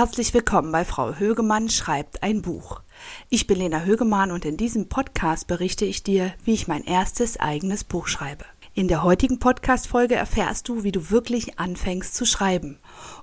Herzlich 0.00 0.32
willkommen 0.32 0.72
bei 0.72 0.86
Frau 0.86 1.16
Högemann 1.16 1.68
schreibt 1.68 2.22
ein 2.22 2.40
Buch. 2.40 2.80
Ich 3.28 3.46
bin 3.46 3.58
Lena 3.58 3.82
Högemann 3.82 4.30
und 4.30 4.46
in 4.46 4.56
diesem 4.56 4.88
Podcast 4.88 5.46
berichte 5.46 5.84
ich 5.84 6.02
dir, 6.02 6.32
wie 6.42 6.54
ich 6.54 6.66
mein 6.66 6.84
erstes 6.84 7.38
eigenes 7.38 7.84
Buch 7.84 8.08
schreibe. 8.08 8.46
In 8.72 8.88
der 8.88 9.02
heutigen 9.02 9.38
Podcast-Folge 9.38 10.14
erfährst 10.14 10.70
du, 10.70 10.84
wie 10.84 10.90
du 10.90 11.10
wirklich 11.10 11.58
anfängst 11.58 12.14
zu 12.14 12.24
schreiben 12.24 12.78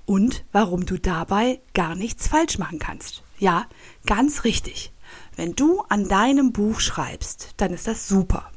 und 0.06 0.44
warum 0.52 0.86
du 0.86 1.00
dabei 1.00 1.60
gar 1.74 1.96
nichts 1.96 2.28
falsch 2.28 2.58
machen 2.58 2.78
kannst. 2.78 3.24
Ja, 3.40 3.66
ganz 4.06 4.44
richtig. 4.44 4.92
Wenn 5.34 5.56
du 5.56 5.80
an 5.88 6.06
deinem 6.06 6.52
Buch 6.52 6.78
schreibst, 6.78 7.54
dann 7.56 7.72
ist 7.72 7.88
das 7.88 8.06
super. 8.06 8.52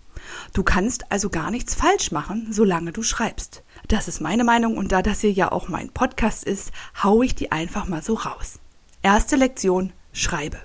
Du 0.53 0.61
kannst 0.61 1.11
also 1.11 1.31
gar 1.31 1.49
nichts 1.49 1.73
falsch 1.73 2.11
machen, 2.11 2.49
solange 2.51 2.91
du 2.91 3.01
schreibst. 3.01 3.63
Das 3.87 4.07
ist 4.07 4.21
meine 4.21 4.43
Meinung 4.43 4.77
und 4.77 4.91
da 4.91 5.01
das 5.01 5.21
hier 5.21 5.31
ja 5.31 5.51
auch 5.51 5.67
mein 5.67 5.89
Podcast 5.89 6.43
ist, 6.43 6.71
hau 7.03 7.21
ich 7.21 7.35
die 7.35 7.51
einfach 7.51 7.87
mal 7.87 8.01
so 8.01 8.15
raus. 8.15 8.59
Erste 9.01 9.35
Lektion, 9.35 9.93
schreibe. 10.13 10.59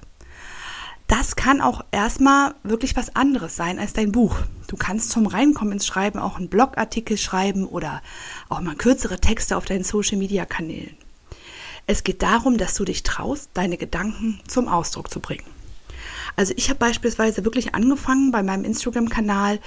Das 1.09 1.37
kann 1.37 1.60
auch 1.60 1.84
erstmal 1.92 2.54
wirklich 2.64 2.96
was 2.96 3.14
anderes 3.14 3.54
sein 3.54 3.78
als 3.78 3.92
dein 3.92 4.10
Buch. 4.10 4.37
Du 4.66 4.76
kannst 4.76 5.10
zum 5.10 5.26
Reinkommen 5.26 5.74
ins 5.74 5.87
Schreiben 5.87 6.18
auch 6.18 6.37
einen 6.37 6.48
Blogartikel 6.48 7.16
schreiben 7.16 7.66
oder 7.66 8.02
auch 8.48 8.60
mal 8.60 8.74
kürzere 8.74 9.20
Texte 9.20 9.56
auf 9.56 9.64
deinen 9.64 9.84
Social 9.84 10.18
Media 10.18 10.45
Kanälen. 10.45 10.96
Es 11.87 12.02
geht 12.02 12.23
darum, 12.23 12.59
dass 12.59 12.74
du 12.74 12.84
dich 12.84 13.04
traust, 13.04 13.51
deine 13.54 13.76
Gedanken 13.76 14.40
zum 14.48 14.66
Ausdruck 14.66 15.09
zu 15.09 15.20
bringen. 15.20 15.45
Also 16.34 16.52
ich 16.56 16.68
habe 16.68 16.80
beispielsweise 16.80 17.45
wirklich 17.45 17.74
angefangen 17.74 18.32
bei 18.32 18.42
meinem 18.42 18.64
Instagram-Kanal 18.64 19.60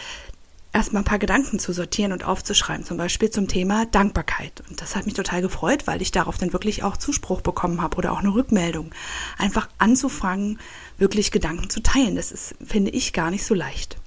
erstmal 0.74 1.02
ein 1.02 1.06
paar 1.06 1.20
Gedanken 1.20 1.60
zu 1.60 1.74
sortieren 1.74 2.12
und 2.12 2.26
aufzuschreiben, 2.26 2.86
zum 2.86 2.98
Beispiel 2.98 3.30
zum 3.30 3.48
Thema 3.48 3.86
Dankbarkeit. 3.86 4.64
Und 4.70 4.82
das 4.82 4.96
hat 4.96 5.06
mich 5.06 5.16
total 5.16 5.42
gefreut, 5.42 5.88
weil 5.88 6.02
ich 6.02 6.12
darauf 6.12 6.38
dann 6.38 6.54
wirklich 6.54 6.84
auch 6.84 6.98
Zuspruch 6.98 7.42
bekommen 7.42 7.82
habe 7.82 7.98
oder 7.98 8.12
auch 8.12 8.20
eine 8.20 8.34
Rückmeldung. 8.34 8.92
Einfach 9.38 9.70
anzufangen, 9.78 10.60
wirklich 10.98 11.32
Gedanken 11.32 11.70
zu 11.70 11.82
teilen. 11.82 12.16
Das 12.16 12.32
ist, 12.32 12.56
finde 12.66 12.92
ich, 12.92 13.14
gar 13.14 13.32
nicht 13.32 13.46
so 13.46 13.54
leicht. 13.54 13.99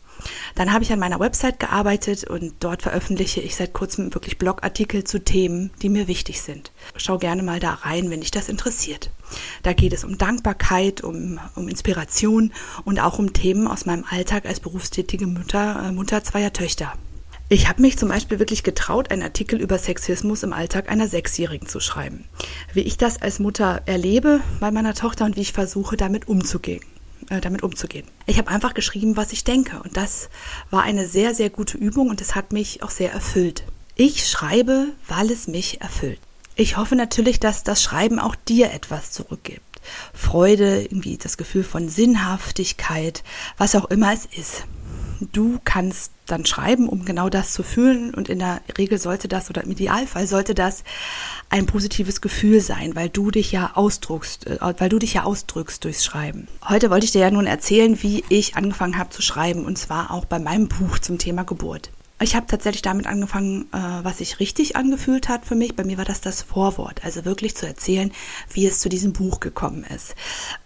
Dann 0.54 0.72
habe 0.72 0.84
ich 0.84 0.92
an 0.92 0.98
meiner 0.98 1.20
Website 1.20 1.60
gearbeitet 1.60 2.24
und 2.24 2.54
dort 2.60 2.82
veröffentliche 2.82 3.40
ich 3.40 3.56
seit 3.56 3.72
kurzem 3.72 4.14
wirklich 4.14 4.38
Blogartikel 4.38 5.04
zu 5.04 5.22
Themen, 5.22 5.70
die 5.80 5.88
mir 5.88 6.08
wichtig 6.08 6.42
sind. 6.42 6.72
Schau 6.96 7.18
gerne 7.18 7.42
mal 7.42 7.60
da 7.60 7.74
rein, 7.74 8.10
wenn 8.10 8.20
dich 8.20 8.30
das 8.30 8.48
interessiert. 8.48 9.10
Da 9.62 9.72
geht 9.72 9.92
es 9.92 10.04
um 10.04 10.18
Dankbarkeit, 10.18 11.02
um, 11.02 11.40
um 11.54 11.68
Inspiration 11.68 12.52
und 12.84 13.00
auch 13.00 13.18
um 13.18 13.32
Themen 13.32 13.66
aus 13.66 13.86
meinem 13.86 14.04
Alltag 14.10 14.46
als 14.46 14.60
berufstätige 14.60 15.26
Mutter, 15.26 15.86
äh, 15.86 15.92
Mutter 15.92 16.22
zweier 16.22 16.52
Töchter. 16.52 16.92
Ich 17.48 17.68
habe 17.68 17.82
mich 17.82 17.98
zum 17.98 18.08
Beispiel 18.08 18.38
wirklich 18.38 18.62
getraut, 18.62 19.10
einen 19.10 19.22
Artikel 19.22 19.60
über 19.60 19.76
Sexismus 19.78 20.42
im 20.42 20.54
Alltag 20.54 20.90
einer 20.90 21.06
Sechsjährigen 21.06 21.68
zu 21.68 21.80
schreiben. 21.80 22.24
Wie 22.72 22.80
ich 22.80 22.96
das 22.96 23.20
als 23.20 23.40
Mutter 23.40 23.82
erlebe 23.84 24.40
bei 24.58 24.70
meiner 24.70 24.94
Tochter 24.94 25.26
und 25.26 25.36
wie 25.36 25.42
ich 25.42 25.52
versuche, 25.52 25.98
damit 25.98 26.28
umzugehen 26.28 26.82
äh, 27.32 27.40
damit 27.40 27.62
umzugehen. 27.62 28.06
Ich 28.26 28.38
habe 28.38 28.50
einfach 28.50 28.74
geschrieben, 28.74 29.16
was 29.16 29.32
ich 29.32 29.42
denke 29.42 29.80
und 29.82 29.96
das 29.96 30.28
war 30.70 30.82
eine 30.82 31.08
sehr, 31.08 31.34
sehr 31.34 31.48
gute 31.48 31.78
Übung 31.78 32.10
und 32.10 32.20
es 32.20 32.34
hat 32.34 32.52
mich 32.52 32.82
auch 32.82 32.90
sehr 32.90 33.12
erfüllt. 33.12 33.64
Ich 33.96 34.28
schreibe, 34.28 34.88
weil 35.08 35.30
es 35.30 35.48
mich 35.48 35.80
erfüllt. 35.80 36.20
Ich 36.54 36.76
hoffe 36.76 36.94
natürlich, 36.94 37.40
dass 37.40 37.64
das 37.64 37.82
Schreiben 37.82 38.18
auch 38.18 38.34
dir 38.34 38.72
etwas 38.72 39.12
zurückgibt. 39.12 39.80
Freude, 40.12 40.82
irgendwie 40.82 41.16
das 41.16 41.38
Gefühl 41.38 41.64
von 41.64 41.88
Sinnhaftigkeit, 41.88 43.24
was 43.56 43.74
auch 43.74 43.86
immer 43.86 44.12
es 44.12 44.26
ist. 44.26 44.64
Du 45.32 45.60
kannst 45.64 46.12
dann 46.26 46.46
schreiben, 46.46 46.88
um 46.88 47.04
genau 47.04 47.28
das 47.28 47.52
zu 47.52 47.62
fühlen. 47.62 48.14
Und 48.14 48.28
in 48.28 48.38
der 48.38 48.60
Regel 48.78 48.98
sollte 48.98 49.28
das 49.28 49.50
oder 49.50 49.64
im 49.64 49.70
Idealfall 49.70 50.26
sollte 50.26 50.54
das 50.54 50.82
ein 51.50 51.66
positives 51.66 52.20
Gefühl 52.20 52.60
sein, 52.60 52.96
weil 52.96 53.08
du 53.08 53.30
dich 53.30 53.52
ja 53.52 53.72
ausdrückst, 53.74 54.46
äh, 54.46 54.58
weil 54.78 54.88
du 54.88 54.98
dich 54.98 55.14
ja 55.14 55.24
ausdrückst 55.24 55.84
durchs 55.84 56.04
Schreiben. 56.04 56.48
Heute 56.66 56.90
wollte 56.90 57.04
ich 57.04 57.12
dir 57.12 57.20
ja 57.20 57.30
nun 57.30 57.46
erzählen, 57.46 58.02
wie 58.02 58.24
ich 58.28 58.56
angefangen 58.56 58.98
habe 58.98 59.10
zu 59.10 59.22
schreiben 59.22 59.64
und 59.64 59.78
zwar 59.78 60.10
auch 60.10 60.24
bei 60.24 60.38
meinem 60.38 60.68
Buch 60.68 60.98
zum 60.98 61.18
Thema 61.18 61.44
Geburt. 61.44 61.90
Ich 62.22 62.36
habe 62.36 62.46
tatsächlich 62.46 62.82
damit 62.82 63.08
angefangen, 63.08 63.62
äh, 63.72 63.78
was 64.02 64.18
sich 64.18 64.38
richtig 64.38 64.76
angefühlt 64.76 65.28
hat 65.28 65.44
für 65.44 65.56
mich. 65.56 65.74
Bei 65.74 65.82
mir 65.82 65.98
war 65.98 66.04
das 66.04 66.20
das 66.20 66.42
Vorwort, 66.42 67.04
also 67.04 67.24
wirklich 67.24 67.56
zu 67.56 67.66
erzählen, 67.66 68.12
wie 68.52 68.64
es 68.64 68.78
zu 68.78 68.88
diesem 68.88 69.12
Buch 69.12 69.40
gekommen 69.40 69.84
ist. 69.84 70.14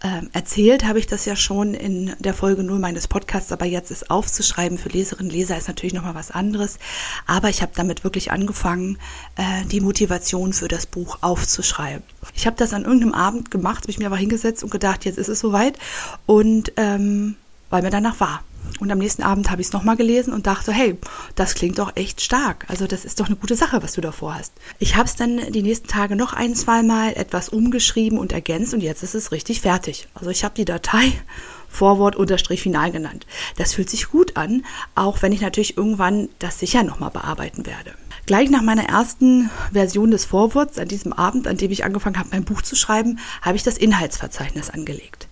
Ähm, 0.04 0.28
erzählt 0.34 0.84
habe 0.84 0.98
ich 0.98 1.06
das 1.06 1.24
ja 1.24 1.34
schon 1.34 1.72
in 1.72 2.14
der 2.18 2.34
Folge 2.34 2.62
nur 2.62 2.78
meines 2.78 3.08
Podcasts, 3.08 3.52
aber 3.52 3.64
jetzt 3.64 3.90
ist 3.90 4.10
aufzuschreiben 4.10 4.76
für 4.76 4.90
Leserinnen 4.90 5.30
und 5.30 5.36
Leser 5.36 5.56
ist 5.56 5.68
natürlich 5.68 5.94
nochmal 5.94 6.14
was 6.14 6.30
anderes. 6.30 6.78
Aber 7.26 7.48
ich 7.48 7.62
habe 7.62 7.72
damit 7.74 8.04
wirklich 8.04 8.32
angefangen, 8.32 8.98
äh, 9.36 9.64
die 9.64 9.80
Motivation 9.80 10.52
für 10.52 10.68
das 10.68 10.84
Buch 10.84 11.18
aufzuschreiben. 11.22 12.02
Ich 12.34 12.46
habe 12.46 12.56
das 12.56 12.74
an 12.74 12.84
irgendeinem 12.84 13.14
Abend 13.14 13.50
gemacht, 13.50 13.84
habe 13.84 13.90
ich 13.90 13.98
mir 13.98 14.06
aber 14.06 14.18
hingesetzt 14.18 14.62
und 14.62 14.70
gedacht, 14.70 15.06
jetzt 15.06 15.16
ist 15.16 15.28
es 15.28 15.40
soweit 15.40 15.78
und 16.26 16.72
ähm, 16.76 17.36
weil 17.70 17.82
mir 17.82 17.90
danach 17.90 18.20
war. 18.20 18.42
Und 18.80 18.90
am 18.90 18.98
nächsten 18.98 19.22
Abend 19.22 19.50
habe 19.50 19.60
ich 19.60 19.68
es 19.68 19.72
nochmal 19.72 19.96
gelesen 19.96 20.32
und 20.32 20.46
dachte, 20.46 20.72
hey, 20.72 20.98
das 21.34 21.54
klingt 21.54 21.78
doch 21.78 21.92
echt 21.96 22.20
stark. 22.20 22.66
Also 22.68 22.86
das 22.86 23.04
ist 23.04 23.20
doch 23.20 23.26
eine 23.26 23.36
gute 23.36 23.56
Sache, 23.56 23.82
was 23.82 23.94
du 23.94 24.00
davor 24.00 24.34
hast. 24.34 24.52
Ich 24.78 24.96
habe 24.96 25.06
es 25.06 25.16
dann 25.16 25.52
die 25.52 25.62
nächsten 25.62 25.88
Tage 25.88 26.16
noch 26.16 26.32
ein, 26.32 26.54
zwei 26.54 26.82
Mal 26.82 27.14
etwas 27.14 27.48
umgeschrieben 27.48 28.18
und 28.18 28.32
ergänzt 28.32 28.74
und 28.74 28.82
jetzt 28.82 29.02
ist 29.02 29.14
es 29.14 29.32
richtig 29.32 29.60
fertig. 29.60 30.08
Also 30.14 30.30
ich 30.30 30.44
habe 30.44 30.54
die 30.54 30.64
Datei 30.64 31.12
Vorwort 31.68 32.16
unterstrich 32.16 32.62
final 32.62 32.90
genannt. 32.90 33.26
Das 33.56 33.74
fühlt 33.74 33.90
sich 33.90 34.08
gut 34.08 34.36
an, 34.36 34.64
auch 34.94 35.20
wenn 35.20 35.32
ich 35.32 35.40
natürlich 35.40 35.76
irgendwann 35.76 36.28
das 36.38 36.58
sicher 36.58 36.82
nochmal 36.82 37.10
bearbeiten 37.10 37.66
werde. 37.66 37.92
Gleich 38.26 38.50
nach 38.50 38.62
meiner 38.62 38.88
ersten 38.88 39.50
Version 39.72 40.10
des 40.10 40.24
Vorworts, 40.24 40.78
an 40.78 40.88
diesem 40.88 41.12
Abend, 41.12 41.46
an 41.46 41.58
dem 41.58 41.70
ich 41.70 41.84
angefangen 41.84 42.18
habe, 42.18 42.30
mein 42.32 42.44
Buch 42.44 42.60
zu 42.62 42.74
schreiben, 42.74 43.20
habe 43.40 43.56
ich 43.56 43.62
das 43.62 43.78
Inhaltsverzeichnis 43.78 44.70
angelegt. 44.70 45.25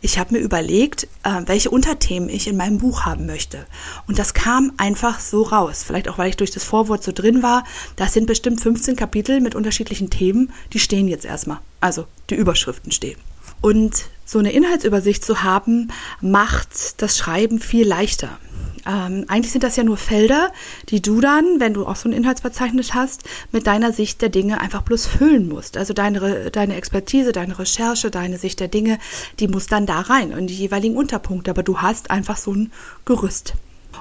Ich 0.00 0.18
habe 0.18 0.34
mir 0.34 0.40
überlegt, 0.40 1.04
äh, 1.22 1.42
welche 1.46 1.70
Unterthemen 1.70 2.28
ich 2.28 2.48
in 2.48 2.56
meinem 2.56 2.78
Buch 2.78 3.04
haben 3.04 3.26
möchte. 3.26 3.66
Und 4.06 4.18
das 4.18 4.34
kam 4.34 4.72
einfach 4.76 5.20
so 5.20 5.42
raus. 5.42 5.82
Vielleicht 5.86 6.08
auch, 6.08 6.18
weil 6.18 6.30
ich 6.30 6.36
durch 6.36 6.50
das 6.50 6.64
Vorwort 6.64 7.02
so 7.02 7.12
drin 7.12 7.42
war. 7.42 7.64
Das 7.96 8.12
sind 8.12 8.26
bestimmt 8.26 8.60
15 8.60 8.96
Kapitel 8.96 9.40
mit 9.40 9.54
unterschiedlichen 9.54 10.10
Themen. 10.10 10.52
Die 10.72 10.78
stehen 10.78 11.08
jetzt 11.08 11.24
erstmal. 11.24 11.58
Also 11.80 12.06
die 12.30 12.34
Überschriften 12.34 12.92
stehen. 12.92 13.18
Und 13.60 14.04
so 14.24 14.38
eine 14.38 14.52
Inhaltsübersicht 14.52 15.24
zu 15.24 15.42
haben, 15.42 15.90
macht 16.20 17.02
das 17.02 17.16
Schreiben 17.16 17.60
viel 17.60 17.86
leichter. 17.86 18.38
Ähm, 18.88 19.26
eigentlich 19.28 19.52
sind 19.52 19.64
das 19.64 19.76
ja 19.76 19.84
nur 19.84 19.98
Felder, 19.98 20.50
die 20.88 21.02
du 21.02 21.20
dann, 21.20 21.60
wenn 21.60 21.74
du 21.74 21.86
auch 21.86 21.96
so 21.96 22.08
ein 22.08 22.12
Inhaltsverzeichnis 22.12 22.94
hast, 22.94 23.22
mit 23.52 23.66
deiner 23.66 23.92
Sicht 23.92 24.22
der 24.22 24.30
Dinge 24.30 24.60
einfach 24.60 24.82
bloß 24.82 25.06
füllen 25.06 25.46
musst. 25.46 25.76
Also 25.76 25.92
deine, 25.92 26.50
deine 26.50 26.74
Expertise, 26.74 27.32
deine 27.32 27.58
Recherche, 27.58 28.10
deine 28.10 28.38
Sicht 28.38 28.60
der 28.60 28.68
Dinge, 28.68 28.98
die 29.40 29.48
muss 29.48 29.66
dann 29.66 29.84
da 29.84 30.00
rein 30.00 30.30
in 30.30 30.46
die 30.46 30.54
jeweiligen 30.54 30.96
Unterpunkte. 30.96 31.50
Aber 31.50 31.62
du 31.62 31.82
hast 31.82 32.10
einfach 32.10 32.38
so 32.38 32.54
ein 32.54 32.72
Gerüst. 33.04 33.54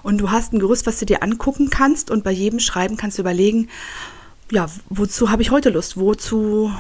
Und 0.03 0.19
du 0.19 0.31
hast 0.31 0.53
ein 0.53 0.59
Gerüst, 0.59 0.87
was 0.87 0.99
du 0.99 1.05
dir 1.05 1.21
angucken 1.21 1.69
kannst 1.69 2.09
und 2.09 2.23
bei 2.23 2.31
jedem 2.31 2.59
Schreiben 2.59 2.95
kannst 2.95 3.17
du 3.17 3.23
überlegen, 3.23 3.67
ja, 4.51 4.67
wozu 4.89 5.29
habe 5.29 5.41
ich 5.41 5.51
heute 5.51 5.69
Lust? 5.69 5.97
Wozu, 5.97 6.71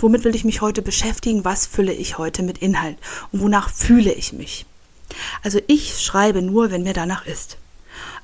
womit 0.00 0.22
will 0.22 0.36
ich 0.36 0.44
mich 0.44 0.60
heute 0.60 0.82
beschäftigen? 0.82 1.44
Was 1.44 1.66
fülle 1.66 1.92
ich 1.92 2.18
heute 2.18 2.44
mit 2.44 2.58
Inhalt? 2.58 2.98
Und 3.32 3.40
wonach 3.40 3.70
fühle 3.70 4.12
ich 4.12 4.32
mich? 4.32 4.66
Also 5.42 5.60
ich 5.66 6.00
schreibe 6.00 6.42
nur, 6.42 6.70
wenn 6.70 6.82
mir 6.82 6.94
danach 6.94 7.26
ist. 7.26 7.56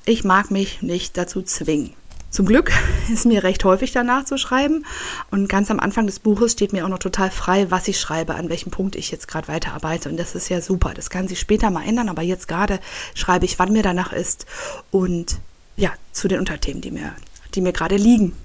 Ich 0.05 0.23
mag 0.23 0.51
mich 0.51 0.81
nicht 0.81 1.17
dazu 1.17 1.41
zwingen. 1.41 1.93
Zum 2.29 2.45
Glück 2.45 2.71
ist 3.13 3.25
mir 3.25 3.43
recht 3.43 3.63
häufig 3.63 3.93
danach 3.93 4.25
zu 4.25 4.37
schreiben 4.37 4.85
und 5.31 5.47
ganz 5.47 5.71
am 5.71 5.79
Anfang 5.79 6.05
des 6.05 6.19
Buches 6.19 6.51
steht 6.51 6.73
mir 6.73 6.83
auch 6.83 6.89
noch 6.89 6.99
total 6.99 7.31
frei, 7.31 7.71
was 7.71 7.87
ich 7.87 7.99
schreibe, 7.99 8.35
an 8.35 8.49
welchem 8.49 8.71
Punkt 8.71 8.95
ich 8.95 9.09
jetzt 9.09 9.27
gerade 9.27 9.47
weiterarbeite 9.47 10.09
und 10.09 10.17
das 10.17 10.35
ist 10.35 10.49
ja 10.49 10.61
super. 10.61 10.93
Das 10.93 11.09
kann 11.09 11.29
sich 11.29 11.39
später 11.39 11.69
mal 11.71 11.87
ändern, 11.87 12.09
aber 12.09 12.23
jetzt 12.23 12.47
gerade 12.47 12.79
schreibe 13.13 13.45
ich, 13.45 13.57
wann 13.57 13.71
mir 13.71 13.83
danach 13.83 14.11
ist 14.11 14.45
und 14.91 15.39
ja, 15.77 15.91
zu 16.11 16.27
den 16.27 16.39
Unterthemen, 16.39 16.81
die 16.81 16.91
mir, 16.91 17.13
die 17.53 17.61
mir 17.61 17.73
gerade 17.73 17.95
liegen. 17.95 18.35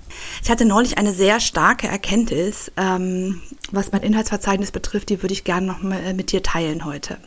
Ich 0.42 0.50
hatte 0.50 0.64
neulich 0.64 0.98
eine 0.98 1.12
sehr 1.12 1.40
starke 1.40 1.88
Erkenntnis, 1.88 2.70
ähm, 2.76 3.40
was 3.72 3.92
mein 3.92 4.02
Inhaltsverzeichnis 4.02 4.70
betrifft, 4.70 5.10
die 5.10 5.22
würde 5.22 5.32
ich 5.32 5.44
gerne 5.44 5.66
noch 5.66 5.82
mal 5.82 6.00
äh, 6.00 6.12
mit 6.12 6.32
dir 6.32 6.42
teilen 6.42 6.84
heute. 6.84 7.18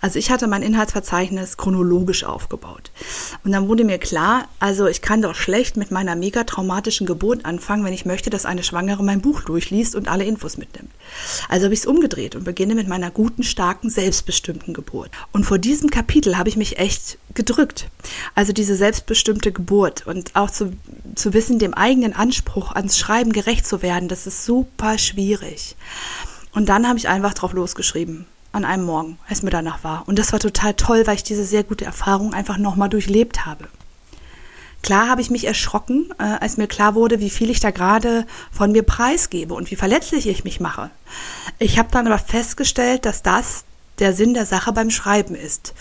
Also 0.00 0.18
ich 0.18 0.30
hatte 0.30 0.46
mein 0.46 0.62
Inhaltsverzeichnis 0.62 1.56
chronologisch 1.56 2.24
aufgebaut. 2.24 2.90
Und 3.44 3.52
dann 3.52 3.68
wurde 3.68 3.84
mir 3.84 3.98
klar, 3.98 4.48
also 4.60 4.86
ich 4.86 5.02
kann 5.02 5.22
doch 5.22 5.34
schlecht 5.34 5.76
mit 5.76 5.90
meiner 5.90 6.16
mega 6.16 6.44
traumatischen 6.44 7.06
Geburt 7.06 7.44
anfangen, 7.44 7.84
wenn 7.84 7.92
ich 7.92 8.04
möchte, 8.04 8.30
dass 8.30 8.46
eine 8.46 8.62
Schwangere 8.62 9.02
mein 9.02 9.20
Buch 9.20 9.42
durchliest 9.42 9.94
und 9.94 10.08
alle 10.08 10.24
Infos 10.24 10.56
mitnimmt. 10.56 10.90
Also 11.48 11.64
habe 11.64 11.74
ich 11.74 11.80
es 11.80 11.86
umgedreht 11.86 12.36
und 12.36 12.44
beginne 12.44 12.74
mit 12.74 12.88
meiner 12.88 13.10
guten, 13.10 13.42
starken, 13.42 13.90
selbstbestimmten 13.90 14.74
Geburt. 14.74 15.10
Und 15.32 15.44
vor 15.44 15.58
diesem 15.58 15.90
Kapitel 15.90 16.38
habe 16.38 16.48
ich 16.48 16.56
mich 16.56 16.78
echt 16.78 17.18
gedrückt. 17.34 17.88
Also 18.34 18.52
diese 18.52 18.76
selbstbestimmte 18.76 19.52
Geburt 19.52 20.06
und 20.06 20.36
auch 20.36 20.50
zu, 20.50 20.72
zu 21.14 21.32
wissen, 21.32 21.58
dem 21.58 21.74
eigenen 21.74 22.11
Anspruch 22.12 22.72
ans 22.72 22.98
Schreiben 22.98 23.32
gerecht 23.32 23.66
zu 23.66 23.82
werden, 23.82 24.08
das 24.08 24.26
ist 24.26 24.44
super 24.44 24.98
schwierig. 24.98 25.76
Und 26.52 26.68
dann 26.68 26.86
habe 26.86 26.98
ich 26.98 27.08
einfach 27.08 27.34
drauf 27.34 27.52
losgeschrieben 27.52 28.26
an 28.52 28.64
einem 28.64 28.84
Morgen, 28.84 29.18
als 29.28 29.42
mir 29.42 29.50
danach 29.50 29.82
war. 29.82 30.04
Und 30.06 30.18
das 30.18 30.32
war 30.32 30.38
total 30.38 30.74
toll, 30.74 31.06
weil 31.06 31.16
ich 31.16 31.22
diese 31.22 31.44
sehr 31.44 31.64
gute 31.64 31.84
Erfahrung 31.84 32.34
einfach 32.34 32.58
nochmal 32.58 32.90
durchlebt 32.90 33.46
habe. 33.46 33.68
Klar 34.82 35.08
habe 35.08 35.20
ich 35.20 35.30
mich 35.30 35.46
erschrocken, 35.46 36.12
äh, 36.18 36.24
als 36.24 36.56
mir 36.56 36.66
klar 36.66 36.94
wurde, 36.94 37.20
wie 37.20 37.30
viel 37.30 37.50
ich 37.50 37.60
da 37.60 37.70
gerade 37.70 38.26
von 38.50 38.72
mir 38.72 38.82
preisgebe 38.82 39.54
und 39.54 39.70
wie 39.70 39.76
verletzlich 39.76 40.26
ich 40.26 40.44
mich 40.44 40.60
mache. 40.60 40.90
Ich 41.58 41.78
habe 41.78 41.88
dann 41.92 42.06
aber 42.06 42.18
festgestellt, 42.18 43.06
dass 43.06 43.22
das 43.22 43.64
der 44.00 44.12
Sinn 44.12 44.34
der 44.34 44.46
Sache 44.46 44.72
beim 44.72 44.90
Schreiben 44.90 45.36
ist. 45.36 45.74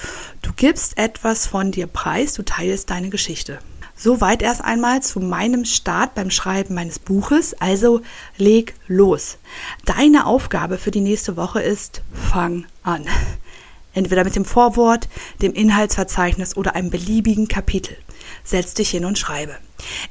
Du 0.43 0.51
gibst 0.53 0.97
etwas 0.97 1.47
von 1.47 1.71
dir 1.71 1.87
preis, 1.87 2.33
du 2.33 2.43
teilst 2.43 2.91
deine 2.91 3.09
Geschichte. 3.09 3.59
Soweit 4.03 4.41
erst 4.41 4.63
einmal 4.63 5.03
zu 5.03 5.19
meinem 5.19 5.63
Start 5.63 6.15
beim 6.15 6.31
Schreiben 6.31 6.73
meines 6.73 6.97
Buches. 6.97 7.53
Also 7.61 8.01
leg 8.35 8.73
los. 8.87 9.37
Deine 9.85 10.25
Aufgabe 10.25 10.79
für 10.79 10.89
die 10.89 11.01
nächste 11.01 11.37
Woche 11.37 11.61
ist, 11.61 12.01
fang 12.11 12.65
an. 12.81 13.05
Entweder 13.93 14.23
mit 14.23 14.35
dem 14.35 14.43
Vorwort, 14.43 15.07
dem 15.43 15.53
Inhaltsverzeichnis 15.53 16.57
oder 16.57 16.73
einem 16.73 16.89
beliebigen 16.89 17.47
Kapitel. 17.47 17.95
Setz 18.43 18.73
dich 18.73 18.89
hin 18.89 19.05
und 19.05 19.19
schreibe. 19.19 19.55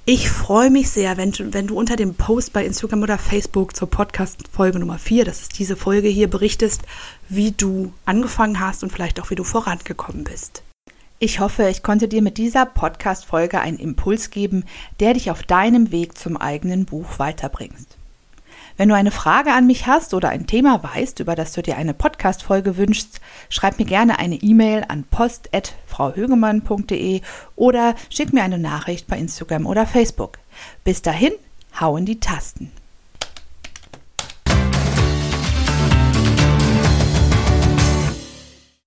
Ich 0.05 0.31
freue 0.31 0.71
mich 0.71 0.89
sehr, 0.91 1.17
wenn 1.17 1.33
du, 1.33 1.53
wenn 1.53 1.67
du 1.67 1.77
unter 1.77 1.97
dem 1.97 2.15
Post 2.15 2.53
bei 2.53 2.65
Instagram 2.65 3.03
oder 3.03 3.19
Facebook 3.19 3.75
zur 3.75 3.91
Podcast-Folge 3.91 4.79
Nummer 4.79 5.01
4, 5.01 5.25
das 5.25 5.41
ist 5.41 5.59
diese 5.59 5.75
Folge 5.75 6.07
hier, 6.07 6.31
berichtest, 6.31 6.83
wie 7.29 7.51
du 7.51 7.93
angefangen 8.05 8.61
hast 8.61 8.85
und 8.85 8.93
vielleicht 8.93 9.19
auch 9.21 9.31
wie 9.31 9.37
du 9.37 9.43
vorangekommen 9.43 10.23
bist. 10.23 10.63
Ich 11.23 11.39
hoffe, 11.39 11.69
ich 11.69 11.83
konnte 11.83 12.09
dir 12.09 12.23
mit 12.23 12.39
dieser 12.39 12.65
Podcast-Folge 12.65 13.61
einen 13.61 13.77
Impuls 13.77 14.31
geben, 14.31 14.65
der 15.01 15.13
dich 15.13 15.31
auf 15.31 15.43
deinem 15.43 15.93
Weg 15.93 16.17
zum 16.17 16.39
eigenen 16.39 16.87
Buch 16.87 17.19
weiterbringst. 17.19 17.99
Wenn 18.79 18.89
du 18.89 18.95
eine 18.95 19.11
Frage 19.11 19.53
an 19.53 19.67
mich 19.67 19.87
hast 19.87 20.15
oder 20.15 20.31
ein 20.31 20.47
Thema 20.47 20.83
weißt, 20.83 21.21
über 21.21 21.35
das 21.35 21.53
du 21.53 21.61
dir 21.61 21.77
eine 21.77 21.93
Podcast-Folge 21.93 22.79
wünschst, 22.79 23.21
schreib 23.51 23.79
mir 23.79 23.85
gerne 23.85 24.19
eine 24.19 24.37
E-Mail 24.37 24.87
an 24.89 25.05
post.frauhögemann.de 25.11 27.21
oder 27.55 27.97
schick 28.09 28.33
mir 28.33 28.43
eine 28.43 28.59
Nachricht 28.59 29.07
bei 29.07 29.19
Instagram 29.19 29.67
oder 29.67 29.85
Facebook. 29.85 30.39
Bis 30.85 31.03
dahin, 31.03 31.35
hau 31.79 31.99
in 31.99 32.07
die 32.07 32.21
Tasten. 32.21 32.73